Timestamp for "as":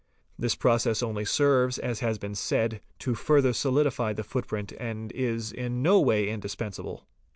1.77-1.99